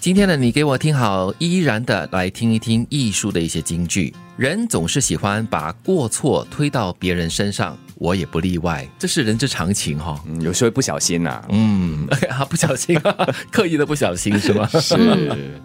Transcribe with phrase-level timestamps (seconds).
[0.00, 4.14] 今天呢，你给我听好，依然的来听一听艺术的一些金句。
[4.36, 7.76] 人总是喜欢把过错推到别人身上。
[7.98, 10.22] 我也不例外，这是人之常情哈。
[10.26, 12.96] 嗯，有时候不小心呐，嗯，啊不小心，
[13.50, 14.66] 刻意的不小心是吗？
[14.80, 14.96] 是。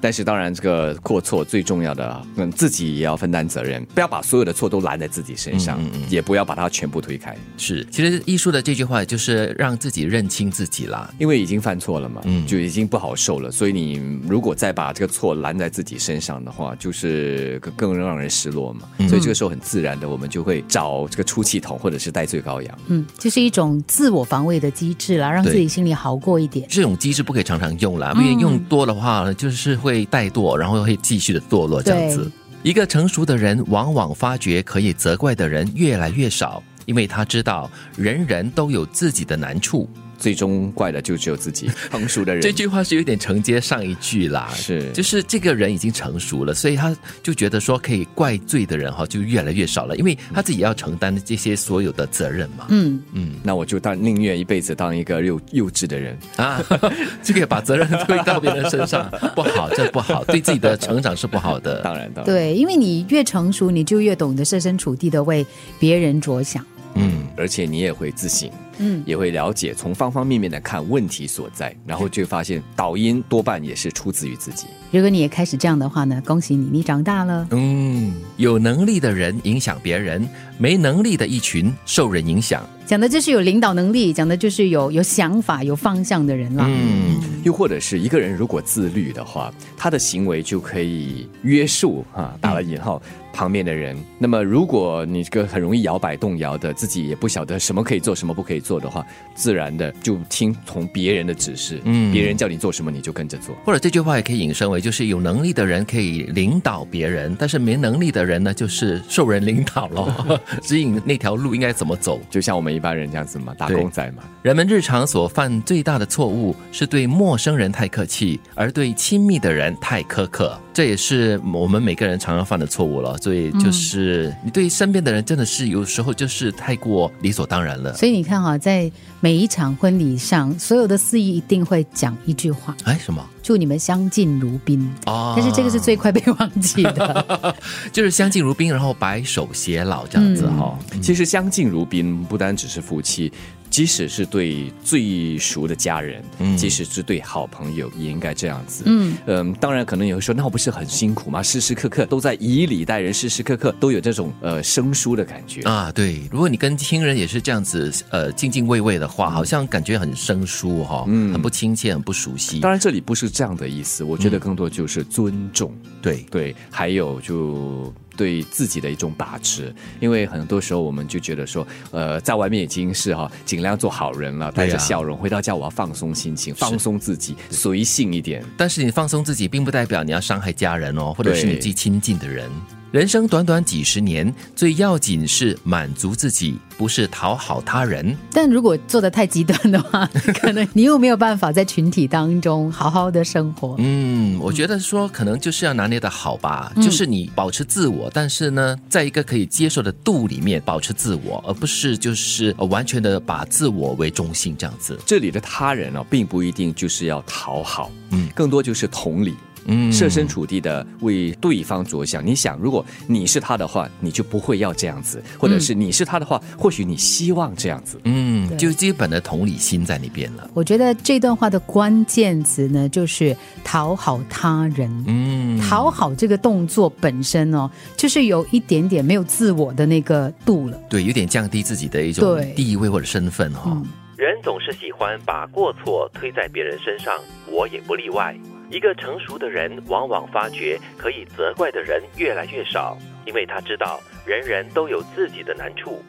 [0.01, 7.37] 但是当然，这个过错最重要的，嗯，自己也要分担责任，不要把所有的错都揽在自己身上，也不要把它全部推开。
[7.55, 7.85] 是。
[7.91, 13.51] 其实艺术的这句话就是让自己认清自己啦，因为已经犯错了嘛，嗯，就已经不好受了。
[13.51, 18.87] 所以你如果再把这个错揽在自己身上的话，就是更让人失落嘛。
[19.07, 22.22] 所以这个时候很自然的，我们就会找这个出气筒或者是带。
[22.25, 26.67] 最高羊，嗯，就是一种自我防卫的机制啦，让自己心里好过一点。
[26.69, 32.31] 这种机制不可以常常用啦，因为用多的话，就是会怠惰，然后会继续的堕落这样子。
[32.63, 39.89] 一个成熟的人，往往发觉可以责怪的人越来越少，因为他知道人人都有自己的难处。
[40.17, 41.69] 最终怪的就只有自己。
[41.91, 52.65] 成熟的人，这句话是有点承接上一句啦，是，就是这个人已经成熟了，所以他就觉得说可以怪罪的人哈就越来越少了，因为他自己要承担这些所有的责任嘛。
[52.69, 56.61] 嗯嗯，那我就当宁愿一辈子当一个幼幼稚的人啊，
[57.23, 61.81] 这个把责任推到别人身上不好，这不好，对自己的成长是不好的。
[61.81, 65.45] 当然当然，对，因为你越成熟，你就越懂得设身处地的为
[65.79, 66.65] 别人着想。
[66.95, 68.49] 嗯，而且你也会自省。
[68.77, 74.67] 嗯，也会了解从方方面面的看问题所在，然后就发现导因多半也是出自于自己。
[74.91, 77.47] 如果你也开始这样的话呢，恭喜你，你长大了。
[77.51, 82.63] 嗯，有能力的人影响别人，没能力的一群受人影响。
[82.85, 86.65] 讲的就是有领导能力，讲的就是有有想法、有方向的人了。
[86.67, 93.01] 嗯，又或者是一个人如果自律的话，他的行为就可以约束哈，打了引号
[93.31, 93.97] 旁边的人。
[94.19, 98.59] 那么如果你这个很容易摇摆动摇的，自己也不晓得什么可以做，什么不可以。
[98.63, 103.53] 做的话，自然的就听从别人的指示，嗯，别人叫你做什么你就跟着做。
[103.65, 112.21] 或者这句话也可以引申为，就是有能力的人可以领导别人，但是没能力的人呢，就是受人领导咯， 指引那条路应该怎么走。
[112.29, 114.23] 就像我们一般人这样子嘛，打工仔嘛。
[114.41, 120.57] 人们日常所犯最大的错误是对陌生人太客气，而对亲密的人太苛刻。
[120.73, 123.15] 这也是我们每个人常常犯的错误了。
[123.19, 127.93] 所以就是你对身边的人真的是有时候就是太过理所当然了。
[127.93, 128.57] 所以你看哈。
[128.63, 128.89] 在
[129.19, 133.21] 每一场婚礼上，所有的司仪一定会讲一句话，哎，什么？
[133.41, 135.33] 祝你们相敬如宾哦。
[135.35, 137.55] 但是这个是最快被忘记的，
[137.91, 140.79] 就是相敬如宾，然后白首偕老这样子哈。
[141.01, 143.29] 其实相敬如宾不单只是夫妻。
[143.73, 148.83] 即使是对最熟的家人，嗯即使是对好朋友，也应该这样子。
[148.85, 151.41] 嗯嗯，当然可能也会说，那我不是很辛苦吗？
[151.41, 155.91] 时时刻刻都在以礼待人，时时刻刻都有这种呃生疏的感觉啊。
[155.91, 162.59] 对，如果你跟亲人也是这样子呃敬敬畏畏的话，好像感觉很生疏哈，嗯，很不亲切，很不熟悉。
[162.59, 165.73] 当然这里不是这样的意思，我觉得更多就是尊重。
[165.99, 167.91] 对对，还有就。
[168.15, 178.43] 对自己的一种把持，因为很多时候我们就觉得说，呃，在外面已经是哈，尽量做好人了，带着笑容回到家，我要放松心情，放松自己，随性一点。
[178.57, 182.49] 但是你放松自己，并不代表你要伤害家人哦，或者是你最亲近的人。
[182.93, 188.15] 人生短短几十年，最要紧是满足自己，不是讨好他人。
[188.31, 190.07] 但如果做的太极端的话，
[190.39, 193.75] 可能你又没有办法在群体当中好好的生活。
[193.79, 204.95] 嗯，我觉得说可能就是要拿捏的好吧，就是你保持自我，但是呢，在一个可以接受的度里面保持自我，而不是就是完全的把自我为中心这样子。
[205.03, 209.33] 这里的他人呢，并不一定就是要讨好，嗯，更多就是同理。
[209.65, 212.25] 嗯，设身处地的为对方着想。
[212.25, 217.99] 你想，如果你是他的话，你就不会要这样子；或者是你是他的话，或许你希望这样子。
[218.03, 220.49] 嗯，就基本的同理心在那边了。
[220.53, 225.03] 我觉得这段话的关键词呢，就是讨好他人。
[225.07, 230.77] 嗯，讨好这个动作本身哦，就是有一点点没有自我的那个度了。
[230.89, 233.81] 对，有点降低自己的一种地位或者身份哈。
[234.15, 237.13] 人总是喜欢把过错推在别人身上，
[237.51, 238.35] 我也不例外。
[238.69, 246.01] 一个成熟的人往往发觉可以责怪的人越来越少，因为他知道人人都有自己的难处。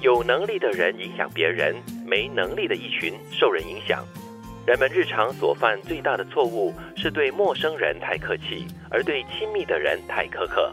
[0.00, 1.74] 有能力的人影响别人，
[2.06, 4.04] 没能力的一群受人影响。
[4.66, 10.72] 人们日常所犯最大的错误是对陌生人太客气，而对亲密的人太苛刻。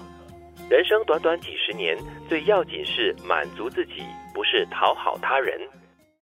[0.70, 1.98] 人生短短几十年，
[2.28, 4.04] 最要紧是满足自己，
[4.34, 5.60] 不是讨好他人。